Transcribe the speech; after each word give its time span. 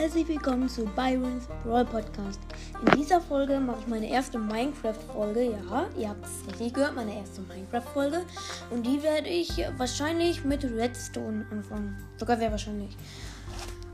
Herzlich 0.00 0.28
willkommen 0.28 0.66
zu 0.66 0.86
Byron's 0.86 1.46
Brawl 1.62 1.84
Podcast. 1.84 2.40
In 2.80 2.98
dieser 2.98 3.20
Folge 3.20 3.60
mache 3.60 3.80
ich 3.80 3.86
meine 3.86 4.08
erste 4.08 4.38
Minecraft-Folge. 4.38 5.50
Ja, 5.50 5.88
ihr 5.98 6.08
habt 6.08 6.24
es 6.24 6.50
richtig 6.50 6.72
gehört, 6.72 6.94
meine 6.96 7.18
erste 7.18 7.42
Minecraft-Folge. 7.42 8.22
Und 8.70 8.86
die 8.86 9.02
werde 9.02 9.28
ich 9.28 9.62
wahrscheinlich 9.76 10.42
mit 10.42 10.64
Redstone 10.64 11.44
anfangen. 11.50 11.98
Sogar 12.16 12.38
sehr 12.38 12.50
wahrscheinlich. 12.50 12.96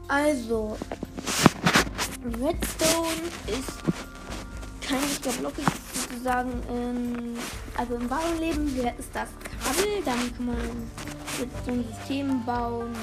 Also, 0.06 0.77
Redstone 2.25 3.27
ist 3.48 3.82
kein 4.88 5.00
richtiger 5.00 5.34
Block, 5.41 5.59
ist 5.59 6.02
sozusagen. 6.02 6.52
Ähm, 6.70 7.36
also 7.77 7.96
im 7.96 8.09
wahren 8.09 8.38
Leben 8.38 8.68
ist 8.96 9.11
das 9.12 9.30
Kabel. 9.43 10.04
Dann 10.04 10.36
kann 10.36 10.46
man 10.46 10.57
Redstone-System 11.41 12.45
bauen. 12.45 12.95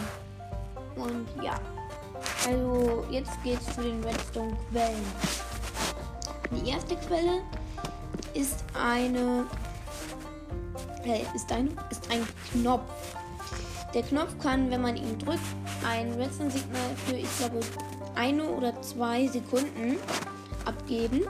Und 0.96 1.44
ja. 1.44 1.60
Also 2.48 3.06
jetzt 3.10 3.32
geht's 3.44 3.74
zu 3.74 3.82
den 3.82 4.04
Redstone-Quellen. 4.04 5.06
Die 6.52 6.70
erste 6.70 6.96
Quelle 6.98 7.42
ist 8.34 8.64
eine 8.74 9.46
äh, 11.06 11.24
ist 11.36 11.52
ein 11.52 11.70
ist 11.90 12.12
ein 12.12 12.26
Knopf. 12.52 12.92
Der 13.94 14.04
Knopf 14.04 14.38
kann, 14.40 14.70
wenn 14.72 14.82
man 14.82 14.98
ihn 14.98 15.18
drückt, 15.20 15.40
ein 15.88 16.14
Redstone-Signal 16.14 16.96
für 17.06 17.16
ich 17.16 17.38
glaube 17.38 17.60
eine 18.16 18.44
oder 18.44 18.82
zwei 18.82 19.28
Sekunden 19.28 19.98
abgeben. 20.66 21.22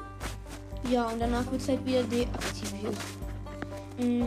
Ja, 0.90 1.08
und 1.08 1.20
danach 1.20 1.50
wird 1.52 1.62
es 1.62 1.68
halt 1.68 1.86
wieder 1.86 2.04
deaktiviert. 2.04 2.98
Mm. 3.98 4.24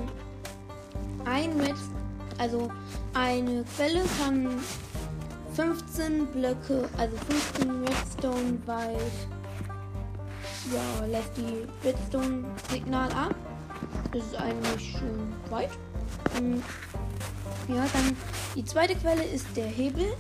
Ein 1.25 1.61
Redstone, 1.61 1.97
also 2.39 2.71
eine 3.13 3.65
Quelle 3.77 4.03
kann 4.19 4.61
15 5.57 6.27
Blöcke, 6.27 6.87
also 6.99 7.17
15 7.57 7.85
Redstone 7.87 8.59
weit. 8.67 9.01
Ja, 10.71 11.07
lässt 11.07 11.31
die 11.39 11.67
Redstone-Signal 11.83 13.11
ab. 13.13 13.35
Das 14.13 14.23
ist 14.23 14.37
eigentlich 14.37 14.99
schön 14.99 15.33
weit. 15.49 15.71
Hm. 16.37 16.63
Ja, 17.69 17.87
dann 17.91 18.15
die 18.55 18.65
zweite 18.67 18.95
Quelle 18.97 19.25
ist 19.25 19.47
der 19.57 19.65
Hebel. 19.65 20.13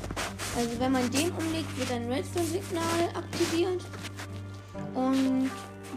Also 0.57 0.71
wenn 0.81 0.93
man 0.93 1.11
den 1.11 1.31
umlegt, 1.33 1.79
wird 1.79 1.93
ein 1.93 2.11
Redstone-Signal 2.11 3.11
aktiviert. 3.15 3.85
Und 4.95 5.51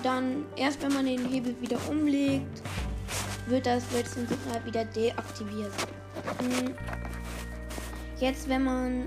dann 0.03 0.43
erst 0.57 0.83
wenn 0.83 0.93
man 0.93 1.05
den 1.05 1.25
Hebel 1.25 1.55
wieder 1.61 1.77
umlegt, 1.89 2.61
wird 3.47 3.65
das 3.65 3.83
Redstone-Signal 3.93 4.65
wieder 4.65 4.83
deaktiviert. 4.83 5.71
Hm. 6.39 6.75
Jetzt, 8.19 8.49
wenn 8.49 8.65
man 8.65 9.05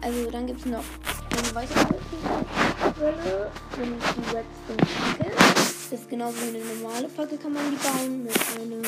also 0.00 0.30
dann 0.30 0.46
gibt 0.46 0.60
es 0.60 0.66
noch 0.66 0.84
eine 1.30 1.54
weitere 1.54 1.84
Quelle, 2.96 3.50
nämlich 3.78 4.02
die 4.04 4.36
Redstone-Fackel. 4.36 5.32
Ist 5.90 6.10
genauso 6.10 6.36
wie 6.42 6.56
eine 6.56 6.80
normale 6.80 7.08
Fackel, 7.08 7.38
kann 7.38 7.52
man 7.54 7.62
die 7.70 7.76
bauen 7.76 8.24
mit 8.24 8.34
einem 8.56 8.82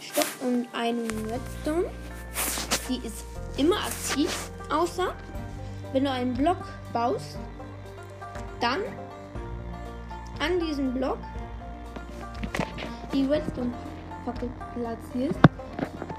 Stock 0.00 0.26
und 0.42 0.66
einem 0.72 1.08
Redstone. 1.26 1.90
Die 2.88 3.06
ist 3.06 3.24
immer 3.56 3.76
aktiv, 3.76 4.50
außer 4.70 5.14
wenn 5.92 6.04
du 6.04 6.10
einen 6.10 6.34
Block 6.34 6.58
baust, 6.92 7.38
dann 8.60 8.80
an 10.38 10.58
diesem 10.60 10.94
Block 10.94 11.18
die 13.12 13.26
Redstone-Fackel 13.26 14.50
platzierst 14.74 15.38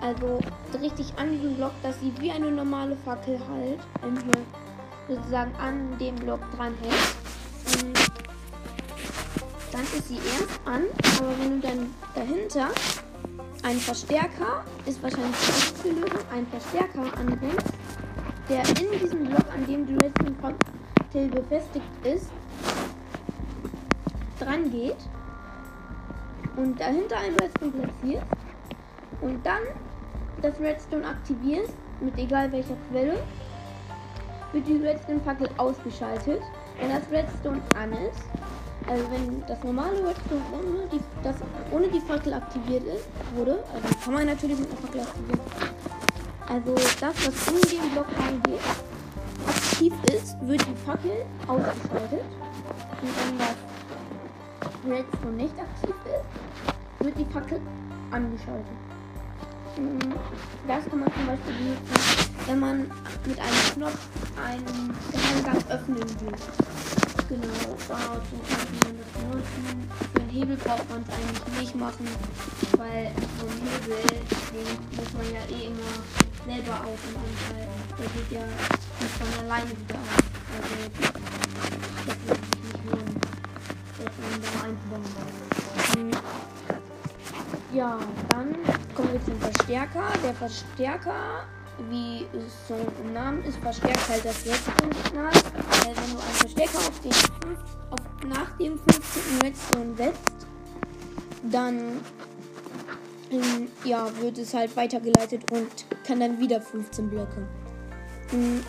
also 0.01 0.39
richtig 0.81 1.13
an 1.17 1.31
diesem 1.31 1.55
Block, 1.55 1.71
dass 1.83 1.99
sie 1.99 2.13
wie 2.19 2.31
eine 2.31 2.51
normale 2.51 2.95
Fackel 2.97 3.39
halt 3.39 3.79
hier 4.01 5.15
sozusagen 5.15 5.55
an 5.55 5.97
dem 5.97 6.15
Block 6.15 6.39
dran 6.55 6.73
hält. 6.81 7.83
Und 7.83 7.97
dann 9.71 9.81
ist 9.81 10.07
sie 10.07 10.15
erst 10.17 10.59
an, 10.65 10.83
aber 11.17 11.39
wenn 11.39 11.61
du 11.61 11.67
dann 11.67 11.93
dahinter 12.15 12.69
einen 13.63 13.79
Verstärker, 13.79 14.63
ist 14.85 15.01
wahrscheinlich 15.01 15.35
die 15.83 15.89
Lösung, 15.89 16.19
einen 16.31 16.47
Verstärker 16.47 17.17
anbringst, 17.19 17.73
der 18.49 18.59
in 18.81 18.99
diesem 18.99 19.25
Block, 19.25 19.45
an 19.53 19.65
dem 19.65 19.85
du 19.85 19.93
letzten 19.93 20.35
Fackel 20.37 21.27
befestigt 21.29 21.85
ist, 22.03 22.29
dran 24.39 24.71
geht 24.71 24.97
und 26.55 26.79
dahinter 26.79 27.17
einen 27.17 27.35
Redstone 27.35 27.71
platziert 27.71 28.23
und 29.21 29.45
dann 29.45 29.61
das 30.41 30.59
Redstone 30.59 31.07
aktivierst, 31.07 31.73
mit 31.99 32.17
egal 32.17 32.51
welcher 32.51 32.75
Quelle, 32.89 33.17
wird 34.53 34.67
die 34.67 34.77
Redstone-Fackel 34.77 35.49
ausgeschaltet. 35.57 36.41
Wenn 36.79 36.89
das 36.89 37.09
Redstone 37.11 37.61
an 37.79 37.91
ist, 37.93 38.23
also 38.87 39.03
wenn 39.11 39.43
das 39.47 39.63
normale 39.63 39.97
Redstone 40.07 40.41
ohne 40.53 40.87
die, 40.91 40.99
das, 41.23 41.35
ohne 41.71 41.87
die 41.87 41.99
Fackel 41.99 42.33
aktiviert 42.33 42.83
ist, 42.83 43.07
wurde, 43.35 43.63
also 43.73 43.87
kann 44.03 44.13
man 44.13 44.25
natürlich 44.27 44.59
mit 44.59 44.69
einer 44.69 44.79
Fackel 44.79 45.01
aktivieren. 45.01 45.41
Also 46.47 46.75
das, 46.75 47.01
was 47.01 47.47
in 47.47 47.81
den 47.81 47.89
Block 47.91 48.05
reingeht, 48.17 48.61
aktiv 49.47 49.93
ist, 50.13 50.35
wird 50.41 50.61
die 50.61 50.75
Fackel 50.85 51.25
ausgeschaltet. 51.47 52.23
Und 53.01 53.09
wenn 53.19 53.37
das 53.37 53.55
Redstone 54.87 55.35
nicht 55.35 55.59
aktiv 55.59 55.95
ist, 56.05 57.05
wird 57.05 57.17
die 57.17 57.25
Fackel 57.25 57.59
angeschaltet. 58.11 58.96
Das 59.77 60.85
kann 60.89 60.99
man 61.01 61.13
zum 61.13 61.27
Beispiel 61.27 61.53
benutzen, 61.53 61.97
wenn 62.47 62.59
man 62.59 62.77
mit 63.27 63.39
einem 63.39 63.73
Knopf 63.75 63.99
einen 64.43 64.93
Geheimgang 65.11 65.61
öffnen 65.69 66.01
will. 66.19 66.33
Genau, 67.29 67.77
dazu 67.87 68.35
kann 68.49 68.65
man 68.81 68.97
das 68.97 69.09
benutzen. 69.13 69.89
Für 70.13 70.21
einen 70.21 70.29
Hebel 70.29 70.57
braucht 70.57 70.89
man 70.89 71.03
es 71.03 71.09
eigentlich 71.13 71.59
nicht 71.59 71.75
machen, 71.75 72.07
weil 72.77 73.11
so 73.39 73.45
ein 73.45 73.53
Hebel, 73.69 74.01
den 74.51 74.69
muss 74.97 75.13
man 75.13 75.27
ja 75.31 75.41
eh 75.45 75.67
immer 75.67 75.93
selber 76.47 76.75
auf 76.81 76.99
und 77.05 77.15
anhalten. 77.21 77.77
Der 77.99 78.07
geht 78.07 78.31
ja 78.31 78.45
nicht 78.99 79.15
von 79.19 79.29
alleine 79.45 79.69
wieder 79.69 79.95
auf. 79.95 80.25
Also, 80.57 80.73
das 82.07 82.17
würde 82.25 82.41
sich 82.41 82.61
nicht 82.63 82.81
lohnen, 82.89 83.13
dass 83.99 84.13
man 84.17 84.33
da 84.41 84.49
einzubauen. 84.65 85.37
Ja, 87.73 87.99
dann 88.29 88.55
kommen 88.97 89.13
wir 89.13 89.23
zum 89.23 89.39
Verstärker. 89.39 90.03
Der 90.23 90.33
Verstärker, 90.33 91.45
wie 91.89 92.25
es 92.35 92.67
so 92.67 92.75
im 93.03 93.13
Namen 93.13 93.43
ist, 93.43 93.59
verstärkt 93.59 94.09
halt 94.09 94.25
das 94.25 94.43
Redstone-Signal. 94.43 95.31
Weil 95.33 95.95
wenn 95.95 96.13
du 96.13 96.19
einen 96.19 96.33
Verstärker 96.33 96.77
auf 96.79 96.99
den 97.01 97.11
auf, 97.91 97.99
nach 98.27 98.57
dem 98.57 98.79
15. 98.79 99.41
Redstone 99.43 99.95
setzt, 99.95 100.47
dann 101.43 101.77
ähm, 103.29 103.67
ja, 103.83 104.09
wird 104.19 104.39
es 104.39 104.53
halt 104.55 104.75
weitergeleitet 104.75 105.43
und 105.51 105.69
kann 106.03 106.19
dann 106.19 106.39
wieder 106.39 106.59
15 106.59 107.07
Blöcke. 107.07 107.47
Mhm. 108.31 108.63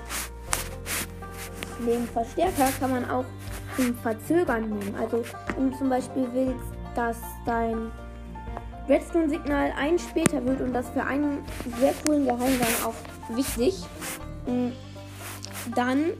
Den 1.86 2.06
Verstärker 2.08 2.68
kann 2.78 2.90
man 2.90 3.10
auch 3.10 3.24
zum 3.76 3.94
Verzögern 3.94 4.68
nehmen. 4.68 4.94
Also 5.00 5.24
wenn 5.56 5.70
du 5.70 5.78
zum 5.78 5.88
Beispiel 5.88 6.28
willst, 6.34 6.74
dass 6.94 7.16
dein 7.46 7.90
Redstone-Signal 8.88 9.72
ein 9.76 9.98
später 9.98 10.44
wird 10.44 10.60
und 10.60 10.72
das 10.72 10.88
für 10.90 11.04
einen 11.04 11.38
sehr 11.78 11.92
coolen 12.04 12.24
Geheimgang 12.24 12.68
auch 12.84 12.94
wichtig, 13.36 13.74
mm, 14.46 14.68
dann 15.74 16.12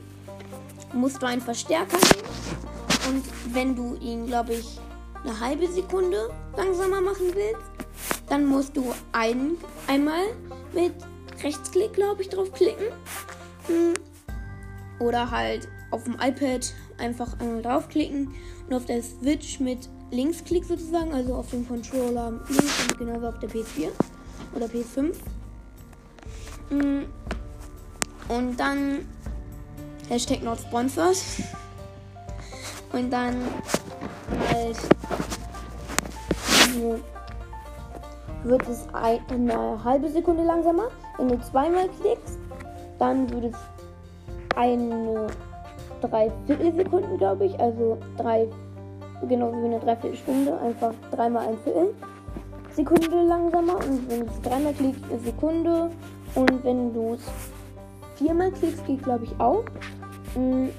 musst 0.93 1.21
du 1.21 1.25
einen 1.25 1.41
Verstärker 1.41 1.97
nehmen 1.97 2.29
und 3.09 3.53
wenn 3.53 3.75
du 3.75 3.95
ihn, 3.95 4.27
glaube 4.27 4.53
ich, 4.53 4.79
eine 5.23 5.39
halbe 5.39 5.67
Sekunde 5.67 6.29
langsamer 6.55 7.01
machen 7.01 7.33
willst, 7.33 7.69
dann 8.27 8.45
musst 8.45 8.77
du 8.77 8.93
ein, 9.11 9.57
einmal 9.87 10.23
mit 10.73 10.93
Rechtsklick, 11.43 11.93
glaube 11.93 12.21
ich, 12.21 12.29
draufklicken. 12.29 12.85
Mm, 13.67 13.93
oder 14.99 15.31
halt 15.31 15.67
auf 15.91 16.03
dem 16.03 16.15
iPad 16.15 16.73
einfach 16.97 17.39
einmal 17.39 17.61
draufklicken 17.61 18.33
und 18.67 18.73
auf 18.75 18.85
der 18.85 19.01
Switch 19.01 19.59
mit 19.59 19.89
Linksklick 20.11 20.65
sozusagen, 20.65 21.13
also 21.13 21.35
auf 21.35 21.49
dem 21.49 21.67
Controller 21.67 22.31
links 22.47 22.87
und 22.89 22.97
genauso 22.97 23.27
auf 23.27 23.39
der 23.39 23.49
PS4 23.49 23.89
oder 24.55 24.65
PS5. 24.65 25.13
Mm. 26.69 27.05
Und 28.27 28.59
dann 28.59 29.07
Hashtag 30.09 30.43
not 30.43 30.59
sponsored. 30.59 31.17
Und 32.91 33.11
dann 33.11 33.35
halt 34.49 34.77
wird 38.43 38.67
es 38.69 38.87
eine 38.93 39.83
halbe 39.83 40.09
Sekunde 40.09 40.43
langsamer. 40.43 40.89
Wenn 41.17 41.27
du 41.29 41.39
zweimal 41.41 41.89
klickst, 42.01 42.39
dann 42.97 43.29
wird 43.29 43.53
es 43.53 43.59
eine 44.55 45.27
Dreiviertelsekunden, 46.01 47.17
glaube 47.17 47.45
ich, 47.45 47.59
also 47.59 47.97
drei 48.17 48.47
genauso 49.27 49.57
wie 49.61 49.65
eine 49.65 49.79
Dreiviertelstunde, 49.79 50.57
einfach 50.59 50.93
dreimal 51.11 51.47
ein 51.47 51.57
Viertel 51.63 51.93
Sekunde 52.79 53.23
langsamer 53.23 53.75
und 53.75 54.09
wenn 54.09 54.21
du 54.21 54.25
es 54.31 54.41
dreimal 54.41 54.73
klickst, 54.73 55.03
eine 55.09 55.19
Sekunde 55.19 55.91
und 56.35 56.63
wenn 56.63 56.93
du 56.93 57.15
es 57.15 57.21
viermal 58.15 58.51
klickst, 58.51 58.85
geht 58.85 59.03
glaube 59.03 59.25
ich 59.25 59.39
auch. 59.39 59.65
Mm. 60.35 60.69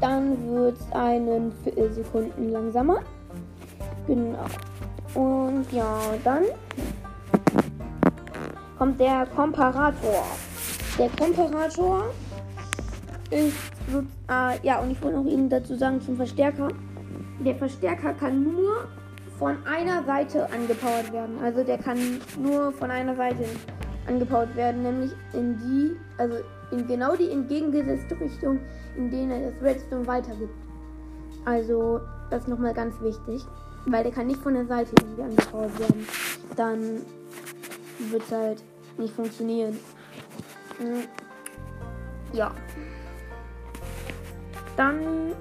Dann 0.00 0.50
wird 0.50 0.78
es 0.78 0.92
einen 0.92 1.52
Viertelsekunden 1.62 2.50
langsamer. 2.50 3.00
Genau. 4.06 4.46
Und 5.14 5.70
ja, 5.70 5.98
dann 6.24 6.44
kommt 8.78 8.98
der 8.98 9.26
Komparator. 9.36 10.24
Der 10.98 11.10
Komparator 11.10 12.04
ist 13.30 13.71
äh, 14.28 14.66
ja 14.66 14.80
und 14.80 14.90
ich 14.90 15.02
wollte 15.02 15.18
noch 15.18 15.30
Ihnen 15.30 15.48
dazu 15.48 15.74
sagen 15.76 16.00
zum 16.00 16.16
Verstärker. 16.16 16.68
Der 17.44 17.54
Verstärker 17.56 18.12
kann 18.14 18.44
nur 18.44 18.88
von 19.38 19.56
einer 19.66 20.04
Seite 20.04 20.48
angepowert 20.52 21.12
werden. 21.12 21.38
Also 21.42 21.64
der 21.64 21.78
kann 21.78 21.98
nur 22.38 22.72
von 22.72 22.90
einer 22.90 23.16
Seite 23.16 23.44
angepowert 24.06 24.54
werden, 24.56 24.82
nämlich 24.82 25.12
in 25.32 25.56
die, 25.58 25.96
also 26.18 26.36
in 26.70 26.86
genau 26.86 27.16
die 27.16 27.30
entgegengesetzte 27.30 28.18
Richtung, 28.20 28.60
in 28.96 29.10
denen 29.10 29.30
er 29.30 29.50
das 29.50 29.62
Redstone 29.62 30.06
weitergibt. 30.06 30.54
Also 31.44 32.00
das 32.30 32.42
ist 32.42 32.48
nochmal 32.48 32.74
ganz 32.74 32.94
wichtig, 33.00 33.42
weil 33.86 34.02
der 34.04 34.12
kann 34.12 34.28
nicht 34.28 34.40
von 34.40 34.54
der 34.54 34.66
Seite 34.66 34.92
irgendwie 35.00 35.22
angepowert 35.22 35.78
werden. 35.78 36.06
Dann 36.56 36.80
wird 38.10 38.22
es 38.22 38.32
halt 38.32 38.62
nicht 38.98 39.14
funktionieren. 39.14 39.78
Hm. 40.78 41.04
Ja. 42.32 42.52
Dann 44.76 45.32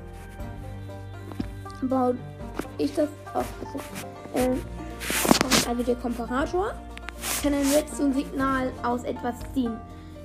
baut 1.84 2.18
ich 2.78 2.94
das 2.94 3.10
auf. 3.34 3.46
Äh, 4.36 4.56
also 5.68 5.84
der 5.84 5.96
Komparator 5.96 6.74
kann 7.42 7.54
ein 7.54 7.66
Redstone-Signal 7.74 8.72
aus 8.84 9.04
etwas 9.04 9.36
ziehen. 9.54 9.78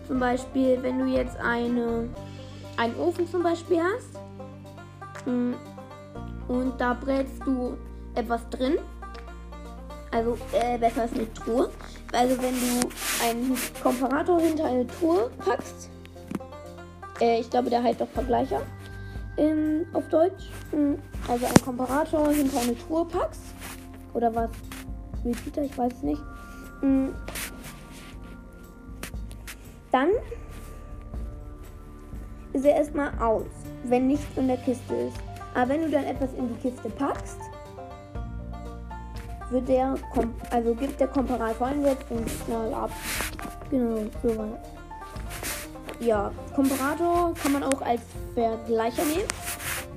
Zum 0.06 0.20
Beispiel, 0.20 0.78
wenn 0.82 0.98
du 0.98 1.06
jetzt 1.06 1.36
eine, 1.38 2.08
einen 2.76 2.96
Ofen 2.98 3.28
zum 3.28 3.42
Beispiel 3.42 3.80
hast 3.80 5.24
hm, 5.24 5.54
und 6.48 6.80
da 6.80 6.94
brätst 6.94 7.44
du 7.44 7.76
etwas 8.14 8.48
drin, 8.50 8.78
also 10.10 10.38
äh, 10.52 10.78
besser 10.78 11.02
als 11.02 11.12
eine 11.12 11.32
Truhe. 11.34 11.70
Also 12.12 12.40
wenn 12.40 12.54
du 12.54 12.88
einen 13.22 13.58
Komparator 13.82 14.40
hinter 14.40 14.66
eine 14.66 14.86
Truhe 14.86 15.30
packst, 15.44 15.90
äh, 17.20 17.40
ich 17.40 17.50
glaube, 17.50 17.70
der 17.70 17.82
heißt 17.82 18.00
doch 18.00 18.08
Vergleicher 18.08 18.62
in, 19.36 19.86
auf 19.92 20.08
Deutsch. 20.08 20.50
Hm, 20.70 20.98
also 21.28 21.46
einen 21.46 21.62
Komparator 21.64 22.30
hinter 22.30 22.60
eine 22.60 22.76
Truhe 22.78 23.04
packst. 23.04 23.40
Oder 24.14 24.34
was? 24.34 24.50
Repeater, 25.24 25.62
ich 25.62 25.76
weiß 25.76 26.02
nicht. 26.02 26.22
Hm. 26.80 27.14
Dann 29.90 30.08
ist 32.52 32.64
er 32.64 32.76
erstmal 32.76 33.16
aus, 33.18 33.46
wenn 33.84 34.08
nichts 34.08 34.26
in 34.36 34.48
der 34.48 34.56
Kiste 34.58 34.94
ist. 34.94 35.16
Aber 35.54 35.70
wenn 35.70 35.82
du 35.82 35.90
dann 35.90 36.04
etwas 36.04 36.32
in 36.34 36.48
die 36.48 36.68
Kiste 36.68 36.88
packst, 36.90 37.38
wird 39.50 39.68
der, 39.68 39.94
also 40.50 40.74
gibt 40.74 41.00
der 41.00 41.08
Komparator 41.08 41.68
ein 41.68 41.84
Signal 42.26 42.74
ab. 42.74 42.90
Genau, 43.70 44.00
so 44.22 44.36
weit. 44.36 44.75
Ja, 46.00 46.30
Komparator 46.54 47.32
kann 47.42 47.52
man 47.52 47.62
auch 47.62 47.80
als 47.80 48.02
Vergleicher 48.34 49.02
nehmen. 49.04 49.28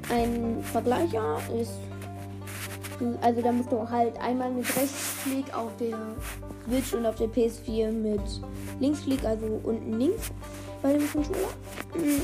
Ein 0.10 0.64
Vergleicher 0.64 1.38
ist, 1.60 1.74
also 3.22 3.42
da 3.42 3.52
musst 3.52 3.72
du 3.72 3.90
halt 3.90 4.20
einmal 4.20 4.50
mit 4.50 4.66
Rechtsklick 4.76 5.54
auf 5.54 5.76
der 5.78 5.98
Switch 6.66 6.94
und 6.94 7.06
auf 7.06 7.16
der 7.16 7.28
PS4 7.28 7.92
mit 7.92 8.22
Linksklick, 8.80 9.24
also 9.26 9.60
unten 9.64 10.00
links 10.00 10.32
bei 10.82 10.94
dem 10.94 11.12
Controller, 11.12 11.50
hm, 11.94 12.22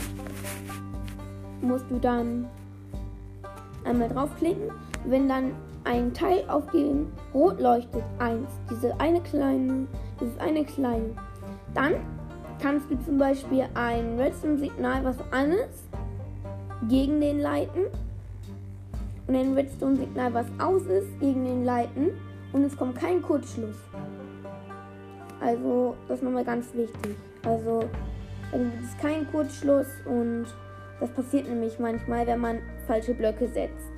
musst 1.62 1.86
du 1.89 2.00
dann 2.00 2.48
einmal 3.83 4.10
draufklicken. 4.10 4.71
Wenn 5.06 5.28
dann 5.28 5.51
ein 5.83 6.13
Teil 6.13 6.44
auf 6.48 6.69
dem 6.71 7.12
rot 7.33 7.60
leuchtet, 7.60 8.04
eins, 8.19 8.50
diese 8.71 9.00
eine 9.00 9.21
kleine, 9.21 9.88
dieses 10.19 10.38
eine 10.39 10.63
kleine, 10.63 11.10
dann 11.74 11.95
kannst 12.62 12.90
du 12.90 12.98
zum 13.04 13.18
Beispiel 13.18 13.66
ein 13.74 14.19
Redstone-Signal, 14.19 15.04
was 15.04 15.18
an 15.31 15.52
ist, 15.52 15.86
gegen 16.88 17.22
den 17.22 17.40
leiten 17.40 17.84
und 19.28 19.36
ein 19.36 19.54
Redstone-Signal, 19.54 20.34
was 20.34 20.48
aus 20.60 20.84
ist, 20.84 21.19
gegen 21.19 21.46
den 21.46 21.66
leiten 21.66 22.12
und 22.54 22.63
es 22.63 22.75
kommt 22.78 22.96
kein 22.96 23.22
Kurzschluss. 23.22 23.75
Also, 25.42 25.96
das 26.07 26.19
ist 26.19 26.24
nochmal 26.24 26.46
ganz 26.46 26.74
wichtig. 26.74 27.16
Also, 27.44 27.84
also 28.52 28.66
es 28.80 28.90
ist 28.90 29.00
kein 29.00 29.30
Kurzschluss 29.31 29.88
und 30.06 30.46
das 31.00 31.10
passiert 31.12 31.48
nämlich 31.48 31.78
manchmal, 31.80 32.25
wenn 32.25 32.40
man 32.40 32.60
falsche 32.88 33.13
Blöcke 33.13 33.48
setzt. 33.48 33.92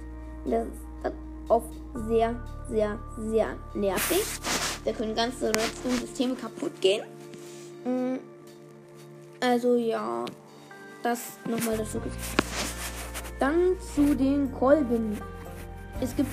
Und 0.44 0.52
das 0.52 0.68
ist 0.68 1.14
oft 1.48 1.74
sehr, 2.08 2.36
sehr, 2.70 2.98
sehr 3.18 3.48
nervig. 3.76 4.24
Da 4.84 4.92
können 4.92 5.16
ganze 5.16 5.50
Redstone-Systeme 5.50 6.36
kaputt 6.36 6.80
gehen. 6.82 7.04
Also 9.40 9.76
ja, 9.76 10.26
das 11.04 11.38
nochmal 11.46 11.78
dazu 11.78 12.00
gesagt. 12.00 12.18
Dann 13.40 13.76
zu 13.96 14.16
den 14.16 14.52
Kolben. 14.52 15.18
Es 16.02 16.16
gibt 16.16 16.30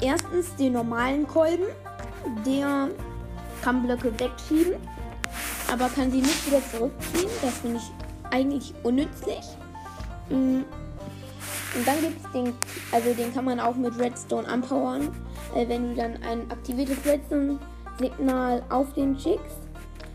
erstens 0.00 0.54
den 0.56 0.74
normalen 0.74 1.26
Kolben, 1.26 1.66
der 2.46 2.88
kann 3.62 3.82
Blöcke 3.82 4.12
wegschieben, 4.18 4.74
aber 5.70 5.88
kann 5.88 6.10
sie 6.10 6.20
nicht 6.20 6.46
wieder 6.46 6.62
zurückziehen. 6.70 7.30
Das 7.42 7.58
finde 7.58 7.78
ich 7.78 8.32
eigentlich 8.32 8.74
unnützlich. 8.82 9.44
Mm. 10.30 10.62
Und 11.72 11.86
dann 11.86 12.00
gibt 12.00 12.24
es 12.24 12.32
den, 12.32 12.54
also 12.90 13.14
den 13.14 13.32
kann 13.32 13.44
man 13.44 13.60
auch 13.60 13.76
mit 13.76 13.96
Redstone 13.98 14.48
anpowern. 14.48 15.08
Äh, 15.54 15.68
wenn 15.68 15.90
du 15.90 15.94
dann 15.94 16.22
ein 16.22 16.50
aktiviertes 16.50 17.04
Redstone-Signal 17.04 18.62
auf 18.70 18.92
den 18.94 19.18
schickst, 19.18 19.69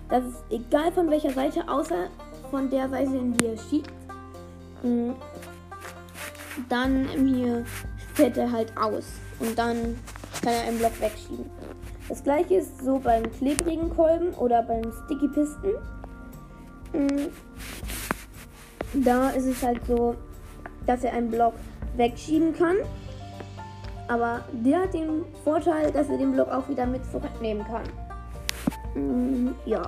das 0.10 0.24
ist 0.24 0.44
egal 0.50 0.92
von 0.92 1.10
welcher 1.10 1.32
Seite, 1.32 1.68
außer 1.68 2.10
von 2.52 2.70
der 2.70 2.90
Seite, 2.90 3.18
in 3.18 3.34
die 3.34 3.48
er 3.48 3.58
schiebt. 3.58 3.92
Mm. 4.84 5.12
Dann 6.70 7.08
hier 7.08 7.66
fährt 8.14 8.38
er 8.38 8.52
halt 8.52 8.72
aus. 8.78 9.06
Und 9.40 9.58
dann 9.58 9.98
kann 10.42 10.54
er 10.54 10.68
einen 10.68 10.78
Block 10.78 11.00
wegschieben. 11.02 11.50
Das 12.08 12.24
gleiche 12.24 12.56
ist 12.56 12.84
so 12.84 13.00
beim 13.00 13.24
klebrigen 13.32 13.90
Kolben 13.90 14.34
oder 14.36 14.62
beim 14.62 14.84
Sticky 15.06 15.28
Pisten. 15.28 15.74
Mm. 16.94 17.30
Da 19.04 19.32
ist 19.32 19.46
es 19.46 19.62
halt 19.64 19.86
so, 19.88 20.16
dass 20.86 21.04
er 21.04 21.14
einen 21.14 21.32
Block 21.32 21.54
wegschieben 21.98 22.54
kann. 22.54 22.78
Aber 24.08 24.42
der 24.52 24.84
hat 24.84 24.94
den 24.94 25.26
Vorteil, 25.44 25.92
dass 25.92 26.10
er 26.10 26.18
den 26.18 26.32
Block 26.32 26.50
auch 26.50 26.70
wieder 26.70 26.86
mit 26.86 27.04
zurücknehmen 27.12 27.66
kann. 27.66 27.84
Mm, 28.96 29.50
ja, 29.66 29.84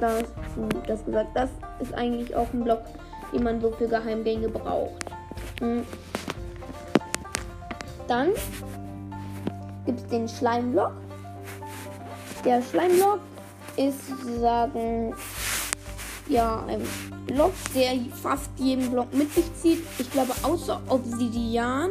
das, 0.00 0.24
das 0.86 1.04
gesagt. 1.04 1.30
Das 1.34 1.50
ist 1.80 1.94
eigentlich 1.94 2.34
auch 2.34 2.52
ein 2.52 2.64
Block, 2.64 2.82
den 3.32 3.44
man 3.44 3.60
so 3.60 3.70
für 3.70 3.86
Geheimgänge 3.86 4.48
braucht. 4.48 5.04
Mm. 5.60 5.80
Dann 8.06 8.30
gibt 9.84 10.00
es 10.00 10.06
den 10.06 10.28
Schleimblock. 10.28 10.92
Der 12.44 12.62
Schleimblock 12.62 13.20
ist 13.76 14.08
sozusagen 14.08 15.14
ja 16.28 16.64
ein 16.66 16.82
Block, 17.26 17.52
der 17.74 17.98
fast 18.22 18.50
jeden 18.56 18.90
Block 18.90 19.12
mit 19.12 19.32
sich 19.32 19.54
zieht. 19.54 19.84
Ich 19.98 20.10
glaube 20.10 20.32
außer 20.42 20.80
Obsidian 20.88 21.90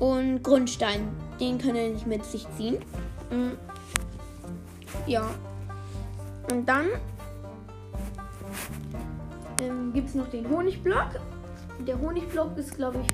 und 0.00 0.42
Grundstein. 0.42 1.08
Den 1.38 1.58
kann 1.58 1.76
er 1.76 1.90
nicht 1.90 2.06
mit 2.06 2.24
sich 2.24 2.46
ziehen. 2.56 2.78
Ja. 5.06 5.28
Und 6.50 6.66
dann 6.66 6.86
ähm, 9.60 9.92
gibt 9.92 10.08
es 10.08 10.14
noch 10.14 10.28
den 10.28 10.48
Honigblock. 10.48 11.20
Der 11.86 12.00
Honigblock 12.00 12.56
ist, 12.56 12.76
glaube 12.76 12.98
ich, 13.00 13.12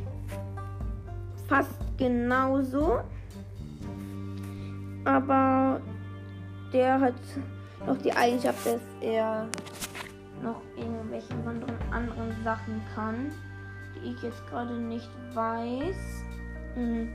fast 1.48 1.70
genauso. 1.96 3.00
Aber 5.04 5.80
der 6.72 7.00
hat 7.00 7.14
noch 7.86 7.96
die 7.98 8.12
Eigenschaft, 8.12 8.64
dass 8.66 8.80
er 9.00 9.48
noch 10.42 10.60
irgendwelche 10.76 11.34
anderen, 11.46 11.76
anderen 11.90 12.44
Sachen 12.44 12.80
kann, 12.94 13.32
die 13.94 14.12
ich 14.12 14.22
jetzt 14.22 14.46
gerade 14.48 14.74
nicht 14.74 15.10
weiß. 15.34 16.24
Hm. 16.74 17.08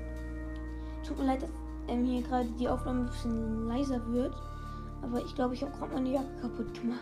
Tut 1.05 1.17
mir 1.17 1.25
leid, 1.25 1.41
dass 1.41 1.49
ähm, 1.87 2.05
hier 2.05 2.21
gerade 2.21 2.47
die 2.59 2.67
Aufnahme 2.67 3.01
ein 3.01 3.05
bisschen 3.05 3.67
leiser 3.67 4.05
wird. 4.07 4.33
Aber 5.01 5.19
ich 5.19 5.35
glaube, 5.35 5.53
ich 5.53 5.61
habe 5.61 5.71
gerade 5.77 5.93
meine 5.93 6.09
Jacke 6.09 6.41
kaputt 6.41 6.73
gemacht. 6.73 6.99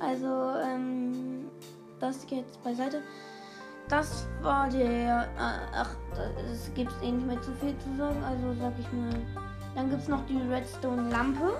Also, 0.00 0.26
ähm, 0.64 1.46
das 2.00 2.26
jetzt 2.28 2.62
beiseite. 2.64 3.00
Das 3.88 4.26
war 4.42 4.68
der. 4.68 5.24
Äh, 5.36 5.58
ach, 5.74 5.94
es 6.52 6.72
gibt 6.74 6.92
eh 7.02 7.12
nicht 7.12 7.26
mehr 7.26 7.40
zu 7.42 7.52
viel 7.52 7.76
zu 7.78 7.96
sagen. 7.96 8.22
Also 8.24 8.60
sag 8.60 8.72
ich 8.78 8.92
mal. 8.92 9.10
Dann 9.74 9.88
gibt 9.88 10.02
es 10.02 10.08
noch 10.08 10.24
die 10.26 10.36
Redstone-Lampe. 10.36 11.52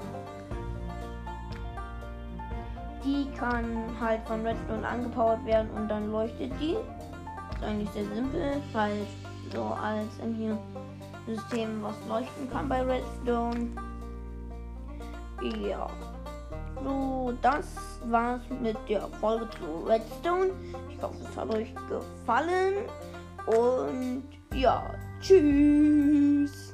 die 3.05 3.27
kann 3.37 3.65
halt 4.01 4.21
von 4.27 4.47
Redstone 4.47 4.87
angepowert 4.87 5.45
werden 5.45 5.71
und 5.71 5.89
dann 5.89 6.11
leuchtet 6.11 6.53
die. 6.61 6.77
Ist 7.55 7.65
eigentlich 7.65 7.91
sehr 7.91 8.05
simpel, 8.15 8.63
halt 8.75 9.07
so 9.53 9.65
als 9.65 10.19
in 10.23 10.35
hier 10.35 10.59
System, 11.27 11.83
was 11.83 11.97
leuchten 12.09 12.51
kann 12.51 12.69
bei 12.69 12.83
Redstone. 12.83 13.69
Ja. 15.67 15.89
So, 16.85 17.33
das 17.43 17.67
war's 18.07 18.43
mit 18.61 18.77
der 18.89 19.09
Folge 19.21 19.49
zu 19.59 19.87
Redstone. 19.87 20.51
Ich 20.91 21.03
hoffe, 21.03 21.17
es 21.29 21.37
hat 21.37 21.55
euch 21.55 21.73
gefallen. 21.89 22.87
Und 23.47 24.25
ja, 24.55 24.83
tschüss. 25.21 26.72